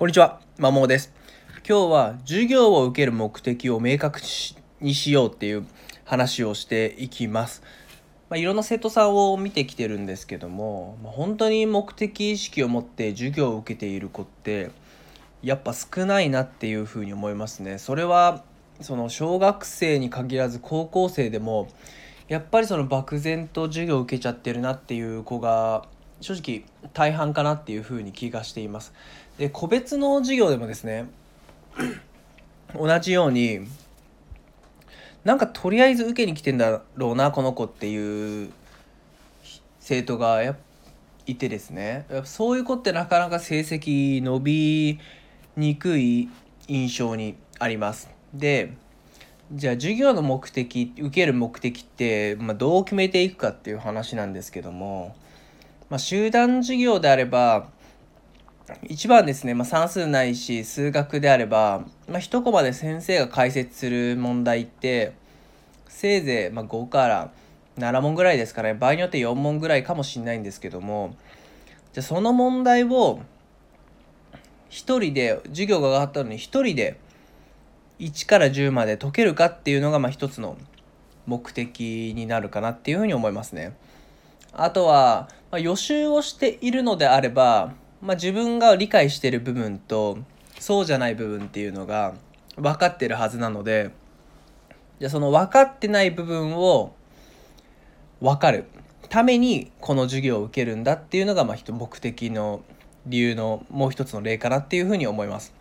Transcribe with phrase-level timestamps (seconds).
[0.00, 1.12] こんにちは、まもです。
[1.58, 4.20] 今日は授業を受ける目的を明確
[4.80, 5.66] にしようっていう
[6.06, 7.62] 話をしていきます。
[8.30, 14.70] まあ、いろんな生徒さんを見てきてるんですけども、まあ、本当に目的意識を持って授業を受けている子って
[15.42, 17.76] やっぱ少ないなっていうふうに思いますね。
[17.76, 18.42] それは
[18.80, 21.68] その小学生に限らず高校生でも
[22.26, 25.84] やっぱりその漠然と授業を受けちゃってるなっていう子が
[26.20, 28.92] 正直大半かなっていうふうに気がしています。
[29.38, 31.06] で個別の授業でもですね
[32.74, 33.60] 同じように
[35.24, 38.50] なんかとりあえず受けに来てんだろうなこの子っていう
[39.80, 40.56] 生徒がや
[41.26, 44.98] いてですねそういう子ってなかなか成績伸び
[45.56, 46.28] にくい
[46.68, 48.10] 印象にあります。
[48.32, 48.72] で
[49.52, 55.16] じゃあ授業の目的受ける目的って、まあ、どう決めていくかっていう話なんですけども、
[55.90, 57.68] まあ、集団授業であれば
[58.84, 65.12] 一番ですね、まあ、算数ないし数学であれば、まあ、1コマで先生が解説する問題って
[65.88, 67.32] せいぜいま5から
[67.76, 71.16] 7問ぐらいですかね場合によって4問ぐらいかもしれないんですけども
[71.92, 73.20] じゃその問題を
[74.70, 77.00] 1人で授業が上がったのに1人で
[77.98, 80.56] 1から10まで解けるかっていうのがまあ一つの
[81.26, 83.76] 目的になるかなっていうふうに思いますね。
[84.52, 90.18] あとは、まあ、予習をしているのであればまあ、自分が理解している部分と
[90.58, 92.14] そうじゃない部分っていうのが
[92.56, 93.90] 分かってるはずなので
[94.98, 96.94] じゃその分かってない部分を
[98.20, 98.64] 分かる
[99.08, 102.62] ためにこの授業を受けるんだっていうのがまあ目的の
[103.06, 105.54] 理由のもう一つの例かなっていうふうに思います。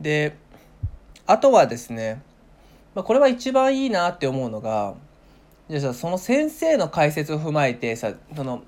[0.00, 0.36] で
[1.26, 2.22] あとはですね、
[2.94, 4.94] まあ、これは一番いいなって思うのが
[5.68, 8.62] じゃあその先生の解説を踏まえてさその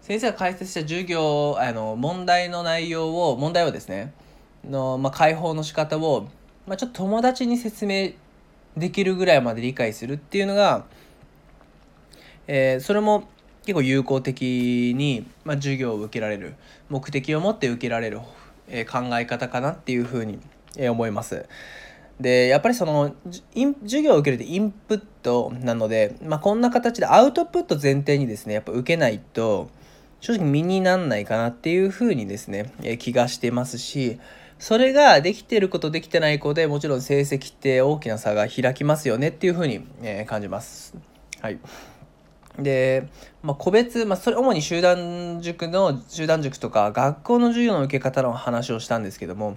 [0.00, 4.14] 先生が解説した授業あの問題の内容を問題をですね
[4.64, 6.28] の、まあ、解放の仕方を、
[6.66, 8.12] まあ、ちょっと友達に説明
[8.76, 10.86] できるぐらいまで理解するっていうのが、
[12.46, 13.28] えー、それも
[13.66, 16.54] 結構有効的に、まあ、授業を受けられる
[16.88, 18.20] 目的を持って受けられる、
[18.68, 20.38] えー、考え方かなっていうふうに、
[20.76, 21.46] え、思います。
[22.20, 23.14] でやっぱりその
[23.54, 29.70] 授業を受けるってインプットなので、まあ、こんな形でアウトプット前提にですねやっぱ受けないと
[30.20, 34.20] 正直身になんないかなっていうふうにですね、え気がしてますし、
[34.58, 40.94] それができてる子とできてない子でもちろん成績って大きな差が開きますよねっていうふうに、え感じます。
[41.40, 41.58] はい。
[42.58, 43.08] で、
[43.42, 49.54] まあ、個別、まあ、それ主に集団塾の集団塾とか学校の授業の受け方の話をしたんですけども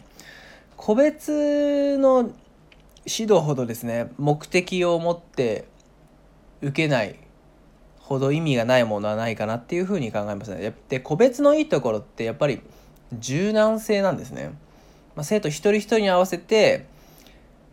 [0.77, 2.31] 個別の
[3.05, 5.65] 指導ほどですね目的を持って
[6.61, 7.15] 受けない
[7.99, 10.73] ほど意味がないものはないかなっていうふうに考えますね。
[10.89, 12.61] で個別のいいところってやっぱり
[13.17, 14.53] 柔軟性なんですね。
[15.15, 16.85] まあ、生徒一人一人に合わせて、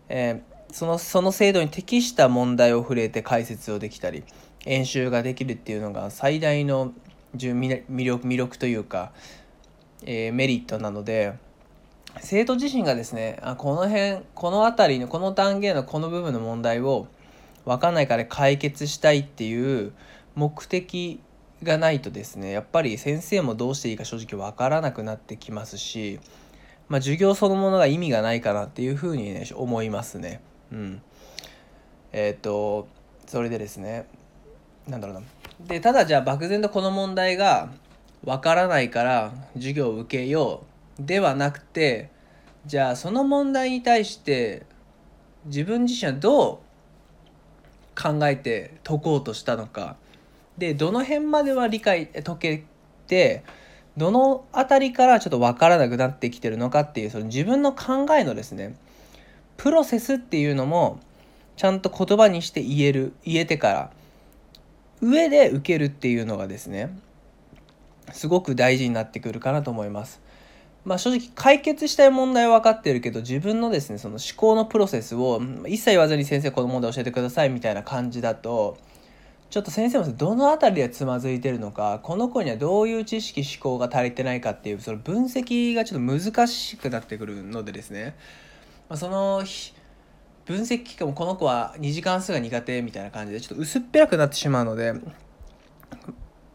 [0.09, 4.25] えー、そのその制度に適した問題を触れて解説をできたり
[4.67, 6.93] 演習ができるっていうのが最大の
[7.37, 9.13] 魅力魅力というか、
[10.05, 11.35] えー、メリットなので
[12.21, 17.07] 生徒自身がですねあこの辺この辺りのこの単元のこの部分の問題を
[17.65, 19.93] 分かんないから解決したいっていう
[20.35, 21.21] 目的
[21.63, 26.19] がないとですねやっぱり先生もどうしていいか正直わからなくなってきますし、
[26.89, 30.41] まあ、授業そのものが意味がないかなっていうふうにね思いますね。
[30.73, 31.03] うん、
[32.13, 32.89] えっ、ー、と
[33.27, 34.07] それでですね
[34.89, 35.23] なんだろうな
[35.67, 37.71] でただじゃあ漠然とこの問題が
[38.25, 40.70] わからないから授業を受けよう
[41.07, 42.11] ではなくて
[42.67, 44.65] じゃあその問題に対して
[45.47, 46.63] 自分自身はど
[47.97, 49.97] う考えて解こうとしたのか
[50.59, 52.65] でどの辺までは理解解け
[53.07, 53.45] て
[53.97, 58.77] どの辺りからちょっと分からなくなってきてるのかっていうその自分の考えのですね
[59.57, 61.01] プロセスっていうのも
[61.57, 63.91] ちゃんと言葉にして言える言えてから
[65.03, 66.97] 上で受けるっていうのがですね
[68.13, 70.21] すごく大事になってくるかなと思います。
[70.85, 78.79] まあ、正直解決したい問題は分かってるけど自分のですねその思考のプロセスを一切言わずに先生この問題教えてくださいみたいな感じだと
[79.51, 88.17] ちょっと先生もどの辺りでつまずいてるのかこの子にはどういう知識思考が足りてないかっていうその分析がちょっと難しくなってくるのでですね、
[88.89, 89.43] まあ、その
[90.47, 94.95] 分析期間もこの子は2次関数が苦手みたいな感じでちょっと薄っぺらくなってしまうので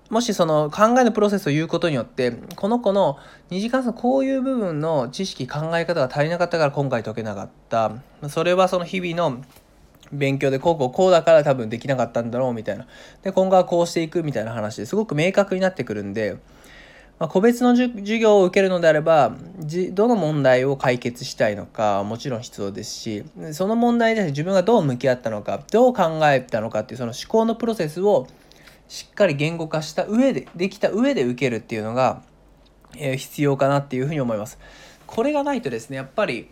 [0.10, 3.18] もしその考えのプロセスを言うことによってこの子の
[3.50, 7.92] 2次関数こういう部分の知識考え方が足りなかったから今回解けなかった。
[8.30, 9.44] それはその日々の
[10.12, 12.88] 勉強でこうこうこうだから多分できなかったんだろうみたいな。
[13.24, 16.38] で今後はこうしていくみたいな話ですごく明確になってくるんで、
[17.18, 19.36] まあ、個別の授業を受けるのであれば
[19.92, 23.24] どの問題を解決したいのかもちろん必要ですし
[23.54, 28.28] その問題に自分がどう向き合ったのかどう考えたのかっていうその思考のプロセスを
[28.88, 32.22] しっかり言語化した上でできた上で受けるっていうのが、
[32.96, 34.60] えー、必要かなっていうふうに思います。
[35.08, 36.50] これがないとですねやっぱり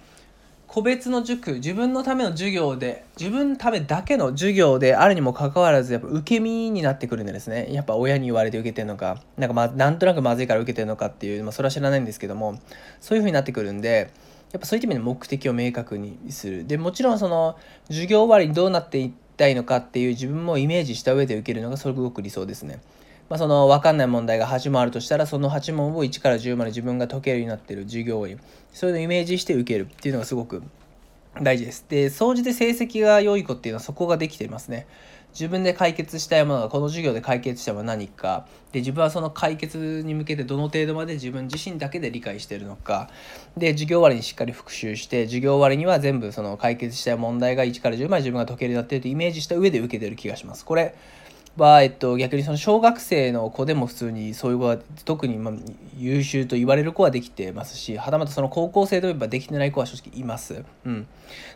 [0.74, 12.60] 個別の塾自分のための授業で自分のためだけの授業であるにもかかわらずやっぱ受け身になってくるんですねやっぱ親に言われて受けてるのかなんかまあなんとなくまずいから受けてるのかっていう、まあ、それは知らないんですけども
[13.02, 14.10] そういう風になってくるんで
[14.52, 17.56] やっぱそういった意味で目的を明確にするでもちろんその
[17.90, 22.82] 授業終わりにどうなっていったいのかっていう自分もイメージした上で受けるのがすごく理想ですね。
[23.30, 28.40] まあ、その分かんない問題が8問あるとしたらその8問を1から10まで自分が解けるようになってる授業員
[28.74, 30.62] そういうのをイメージして受けるっていうのがすごく
[31.42, 31.86] 大事です。
[31.90, 34.86] で、総じて成績が良い子っていうのはそこができていますね。
[35.34, 43.10] 自分で解決したいものがこの授業で解決したものは何かで自分はその解決に向けてどの程度まで自分自身だけで理解しているのか
[43.58, 50.66] で授業終わりにしっかり復習して授業終わりには全部その解決したい問題が1から10まで自分が解けるようになっているとイメージした上で受けてる気がします。
[50.66, 50.96] これ
[51.58, 55.54] は、えっと、逆にその小学生の子でも普通にそういう子は特にまあ
[55.98, 60.64] 優秀と言われる子はできてますしはたまたその高校生といえばできてない子は正直います。
[60.86, 61.08] うん、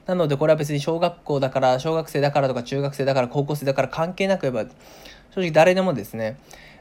[0.06, 4.70] なのでこれは別に小学校だから小学生だからとか中学生だから高校生だから関係なく言えば
[5.32, 6.38] 正直誰でもですね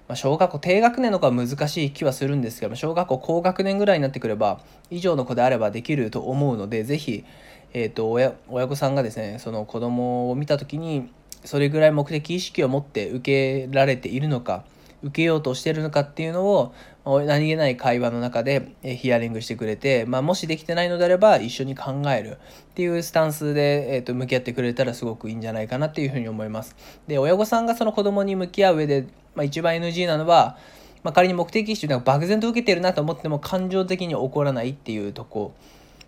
[0.09, 7.25] まあ、小学校低学年の子は難しい気はするんですけど小学校高学年ぐらいになってくれば以上の子であればできると思うので是非、
[7.73, 11.11] えーと、親親御さんがですねその子供を見た時に
[11.47, 14.65] それぐらい目的意識を持って受けられているのか
[15.03, 22.39] 受けようとしてるのかっていうのを何気ない会話の中でヒアリングしてくれて、まあ、もしできてないのであれば一緒に考える
[22.71, 26.75] っていうスタンスで、えー、と向き合ってくれたらすごくいいんじゃないかなっていうふうに思います。
[27.07, 29.07] で親御さんがその子供に向き合う上で、
[29.37, 30.59] まあ、一番 NG なのは、
[31.05, 35.55] まあ、仮に目的意識が漠然と受けてるなと思っても感情的に起こらないっていうとこ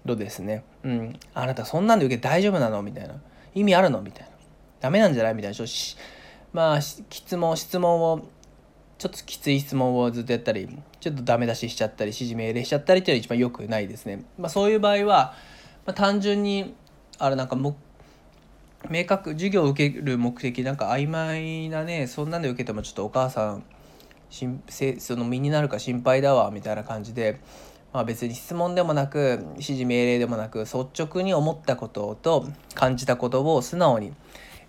[0.04, 0.64] ろですね。
[0.82, 2.82] うん、あなたそんなんで受けて大丈夫なの？
[2.82, 3.14] みたいな
[3.54, 4.02] 意味あるの？
[4.02, 4.27] みたいな。
[4.80, 5.34] ダメなんじゃない？
[5.34, 5.66] みたいなちょ
[6.52, 8.26] まあ質問質問を
[8.98, 10.68] ちょっときつい質問をずっとやったり
[11.00, 14.24] ちょっとダメ出ししちゃったり指示命令しちゃったりっていうのが一番良くないですね。
[14.38, 15.34] まあ、そういう場合は、
[15.86, 16.74] まあ、単純に
[17.18, 17.76] あれなんかも
[18.88, 23.64] 明確授業を受ける目的なんか曖昧なねそんなんで受けてもちょっとお母さん
[24.30, 27.40] その身になるか心配だわみたいな感じで、
[27.92, 34.12] まあ、別に質問でもなく指示命令でもなく率直に思ったことと感じたことを素直に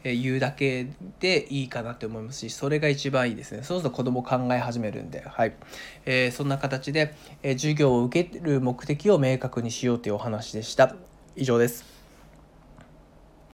[0.04, 0.88] 言うだけ
[1.19, 3.63] でいいかなって思いますしそれが一番いいですね。
[3.63, 5.54] そうすると子供考え始めるんで、はい。
[6.06, 7.13] えー、そんな形で、
[7.44, 10.96] えー、授業を受ける目的を明確にしようというお話でした。
[11.36, 11.99] 以上です。